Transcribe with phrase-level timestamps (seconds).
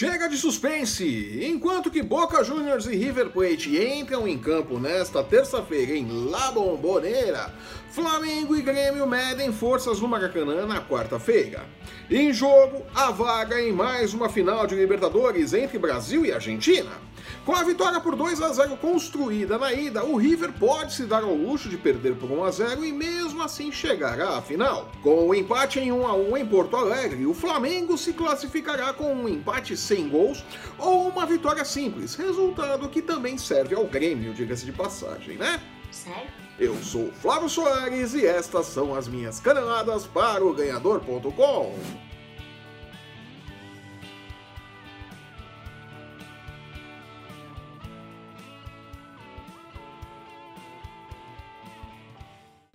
[0.00, 1.44] Chega de suspense!
[1.44, 7.52] Enquanto que Boca Juniors e River Plate entram em campo nesta terça-feira em La Bombonera,
[7.90, 11.66] Flamengo e Grêmio medem forças no Maracanã na quarta-feira.
[12.10, 16.92] Em jogo, a vaga em mais uma final de Libertadores entre Brasil e Argentina.
[17.44, 21.22] Com a vitória por 2 a 0 construída na ida, o River pode se dar
[21.22, 24.90] ao luxo de perder por 1 a 0 e mesmo assim chegará à final.
[25.02, 29.12] Com o empate em 1 a 1 em Porto Alegre, o Flamengo se classificará com
[29.12, 30.44] um empate sem gols
[30.78, 35.60] ou uma vitória simples, resultado que também serve ao Grêmio, diga-se de passagem, né?
[35.90, 36.30] Sério?
[36.60, 41.74] Eu sou Flávio Soares e estas são as minhas caneladas para o ganhador.com.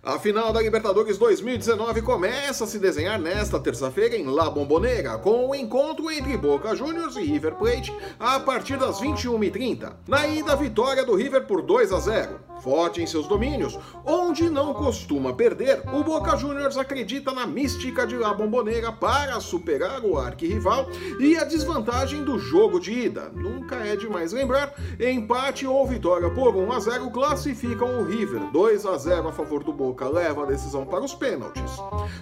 [0.06, 5.48] A final da Libertadores 2019 começa a se desenhar nesta terça-feira em La Bombonera, com
[5.48, 9.94] o encontro entre Boca Juniors e River Plate a partir das 21h30.
[10.06, 12.38] Na ida, vitória do River por 2 a 0.
[12.60, 18.16] Forte em seus domínios, onde não costuma perder, o Boca Juniors acredita na mística de
[18.16, 23.32] La Bombonera para superar o arquirrival e a desvantagem do jogo de ida.
[23.34, 28.86] Nunca é demais lembrar, empate ou vitória por 1 a 0 classificam o River 2
[28.86, 31.70] a 0 a favor do Boca leva a decisão para os pênaltis.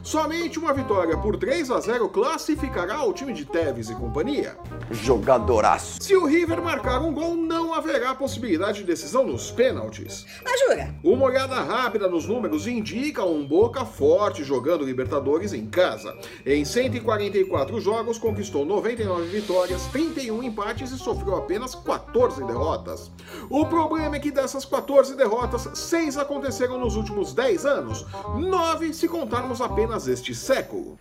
[0.03, 4.57] Somente uma vitória por 3 a 0 classificará o time de Tevez e companhia.
[4.91, 6.03] Jogadoraço.
[6.03, 10.27] Se o River marcar um gol, não haverá possibilidade de decisão nos pênaltis.
[10.45, 10.95] Ah, jura?
[11.03, 16.17] Uma olhada rápida nos números indica um Boca forte jogando Libertadores em casa.
[16.47, 23.11] Em 144 jogos, conquistou 99 vitórias, 31 empates e sofreu apenas 14 derrotas.
[23.51, 29.09] O problema é que dessas 14 derrotas, 6 aconteceram nos últimos 10 anos, 9 se
[29.09, 30.99] contarmos apenas este século.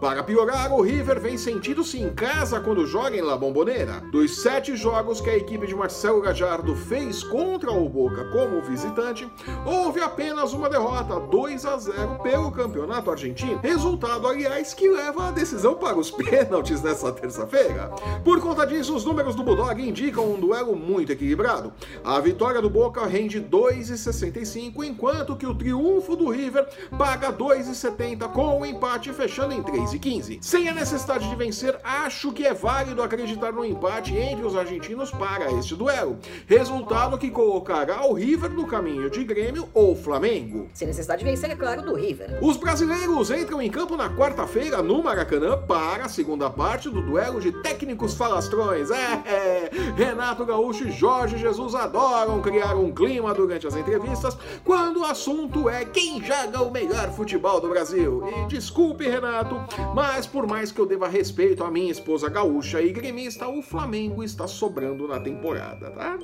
[0.00, 4.02] Para piorar, o River vem sentindo-se em casa quando joga em La Bombonera.
[4.12, 9.26] Dos sete jogos que a equipe de Marcelo Gajardo fez contra o Boca como visitante,
[9.64, 13.58] houve apenas uma derrota, 2 a 0 pelo campeonato argentino.
[13.62, 17.90] Resultado, aliás, que leva a decisão para os pênaltis nessa terça-feira.
[18.22, 21.72] Por conta disso, os números do Bulldog indicam um duelo muito equilibrado.
[22.04, 26.68] A vitória do Boca rende 2,65, enquanto que o triunfo do River
[26.98, 30.38] paga 2,70 com o empate fechando em 3 e 15.
[30.40, 35.10] Sem a necessidade de vencer, acho que é válido acreditar no empate entre os argentinos
[35.10, 36.18] para este duelo.
[36.46, 40.68] Resultado que colocará o River no caminho de Grêmio ou Flamengo.
[40.74, 42.38] Sem necessidade de vencer, é claro, do River.
[42.42, 47.40] Os brasileiros entram em campo na quarta-feira no Maracanã para a segunda parte do duelo
[47.40, 48.90] de técnicos falastrões.
[48.90, 55.00] É, é, Renato Gaúcho e Jorge Jesus adoram criar um clima durante as entrevistas quando
[55.00, 58.22] o assunto é quem joga o melhor futebol do Brasil.
[58.28, 59.56] E desculpe, Renato,
[59.94, 64.22] mas por mais que eu deva respeito à minha esposa gaúcha e gremista, o Flamengo
[64.22, 66.18] está sobrando na temporada, tá?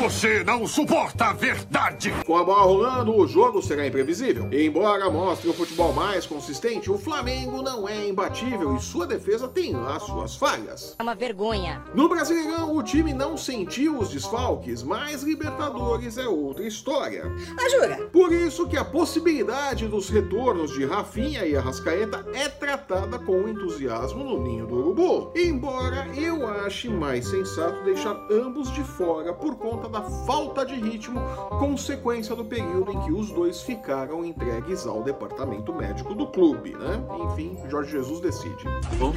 [0.00, 2.12] Você não suporta a verdade!
[2.26, 4.48] Com a bola rolando, o jogo será imprevisível.
[4.52, 9.72] Embora mostre o futebol mais consistente, o Flamengo não é imbatível e sua defesa tem
[9.72, 10.94] lá suas falhas.
[10.98, 11.82] É uma vergonha.
[11.94, 17.24] No Brasileirão, o time não sentiu os desfalques, mas Libertadores é outra história.
[17.58, 18.08] Ah, jura?
[18.12, 22.81] Por isso que a possibilidade dos retornos de Rafinha e Arrascaeta é tratada
[23.24, 25.32] com entusiasmo no ninho do urubu.
[25.34, 31.20] Embora eu ache mais sensato deixar ambos de fora por conta da falta de ritmo,
[31.58, 37.02] consequência do período em que os dois ficaram entregues ao departamento médico do clube, né?
[37.26, 38.64] Enfim, Jorge Jesus decide.
[38.98, 39.12] Bom,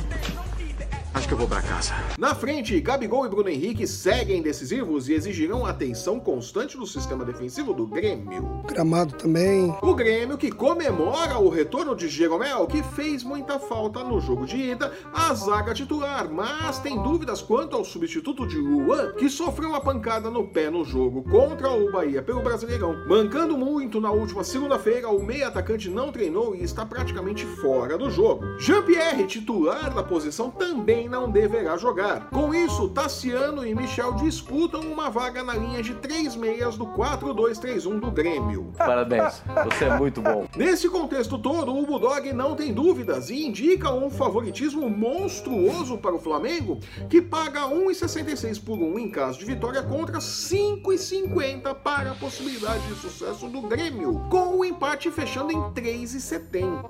[1.15, 1.93] acho que eu vou para casa.
[2.19, 7.73] Na frente, Gabigol e Bruno Henrique seguem decisivos e exigirão atenção constante do sistema defensivo
[7.73, 8.61] do Grêmio.
[8.67, 9.73] Gramado também.
[9.81, 14.57] O Grêmio que comemora o retorno de Jeromel, que fez muita falta no jogo de
[14.57, 19.81] ida, à zaga titular, mas tem dúvidas quanto ao substituto de Luan, que sofreu uma
[19.81, 23.07] pancada no pé no jogo contra o Bahia pelo Brasileirão.
[23.07, 28.11] Mancando muito na última segunda-feira, o meio atacante não treinou e está praticamente fora do
[28.11, 28.43] jogo.
[28.59, 32.29] Jean-Pierre, titular da posição, também não deverá jogar.
[32.29, 37.99] Com isso, Tassiano e Michel disputam uma vaga na linha de três meias do 4-2-3-1
[37.99, 38.71] do Grêmio.
[38.77, 40.47] Parabéns, você é muito bom.
[40.55, 46.19] Nesse contexto todo, o Bulldog não tem dúvidas e indica um favoritismo monstruoso para o
[46.19, 46.79] Flamengo,
[47.09, 52.95] que paga 1,66 por 1 em caso de vitória contra 5,50 para a possibilidade de
[52.95, 56.85] sucesso do Grêmio, com o empate fechando em 3,70.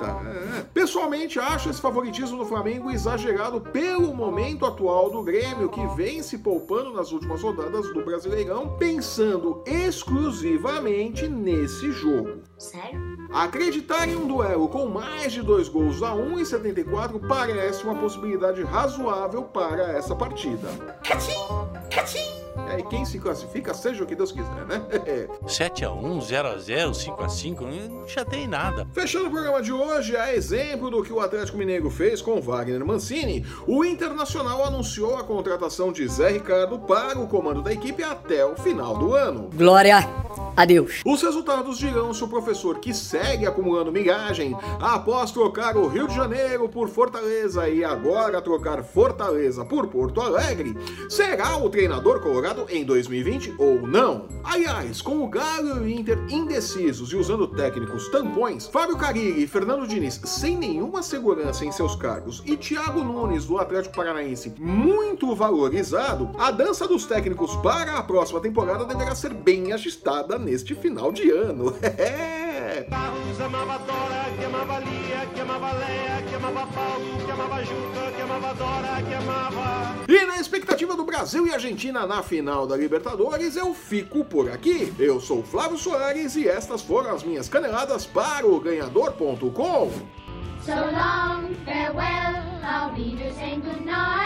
[0.59, 0.65] É.
[0.73, 6.37] Pessoalmente, acho esse favoritismo do Flamengo exagerado pelo momento atual do Grêmio, que vem se
[6.37, 12.41] poupando nas últimas rodadas do Brasileirão, pensando exclusivamente nesse jogo.
[12.57, 12.99] Sério?
[13.33, 19.43] Acreditar em um duelo com mais de dois gols a 1,74 parece uma possibilidade razoável
[19.43, 20.67] para essa partida.
[22.69, 24.81] É, e quem se classifica, seja o que Deus quiser, né?
[25.45, 28.87] 7x1, 0x0, 5x5, não já tem nada.
[28.93, 32.85] Fechando o programa de hoje, a exemplo do que o Atlético Mineiro fez com Wagner
[32.85, 38.45] Mancini, o Internacional anunciou a contratação de Zé Ricardo para o comando da equipe até
[38.45, 39.49] o final do ano.
[39.53, 41.01] Glória a Deus.
[41.05, 46.15] Os resultados dirão se o professor que segue acumulando migagem após trocar o Rio de
[46.15, 50.75] Janeiro por Fortaleza e agora trocar Fortaleza por Porto Alegre,
[51.09, 54.27] será o treinador colorado em 2020 ou não?
[54.43, 59.47] Aliás, com o Galo e o Inter indecisos e usando técnicos tampões, Fábio Carilli e
[59.47, 65.35] Fernando Diniz sem nenhuma segurança em seus cargos e Thiago Nunes do Atlético Paranaense muito
[65.35, 71.11] valorizado, a dança dos técnicos para a próxima temporada deverá ser bem ajustada neste final
[71.11, 71.75] de ano.
[72.87, 78.11] Barros amava Dora, que amava Lia, que amava Leia, que amava Paulo, que amava Juca,
[78.15, 80.05] que amava Dora, que amava.
[80.07, 84.93] E na expectativa do Brasil e Argentina na final da Libertadores, eu fico por aqui.
[84.99, 89.91] Eu sou Flávio Soares e estas foram as minhas caneladas para o ganhador.com.
[90.65, 92.55] So long, farewell.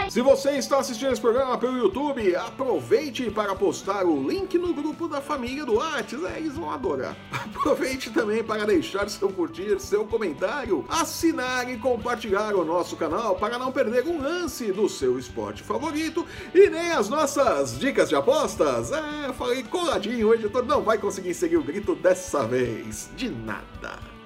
[0.08, 5.06] Se você está assistindo esse programa pelo YouTube, aproveite para postar o link no grupo
[5.06, 7.14] da família do Whats, é, eles vão adorar.
[7.30, 13.58] Aproveite também para deixar seu curtir, seu comentário, assinar e compartilhar o nosso canal para
[13.58, 18.90] não perder um lance do seu esporte favorito e nem as nossas dicas de apostas.
[18.90, 23.10] É, falei coladinho, o editor não vai conseguir seguir o grito dessa vez.
[23.14, 24.19] De nada.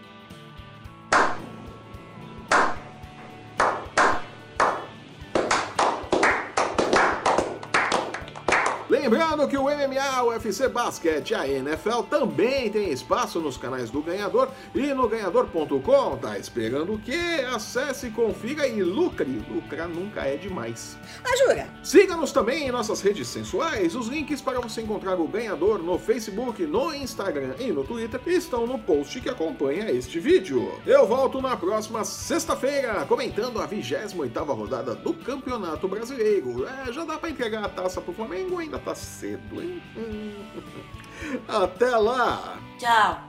[9.04, 13.90] Lembrando que o MMA, o UFC Basquete e a NFL também tem espaço nos canais
[13.90, 16.16] do Ganhador e no ganhador.com.
[16.16, 17.44] Tá esperando o quê?
[17.54, 19.44] Acesse, confira e lucre.
[19.50, 20.96] Lucrar nunca é demais.
[21.22, 21.68] Ah, jura?
[21.82, 23.94] Siga-nos também em nossas redes sensuais.
[23.94, 28.66] Os links para você encontrar o ganhador no Facebook, no Instagram e no Twitter estão
[28.66, 30.80] no post que acompanha este vídeo.
[30.86, 36.66] Eu volto na próxima sexta-feira comentando a 28ª rodada do Campeonato Brasileiro.
[36.66, 38.58] É, já dá para entregar a taça pro Flamengo?
[38.58, 39.82] Ainda tá cedo, hein?
[41.48, 42.58] Até lá!
[42.78, 43.28] Tchau.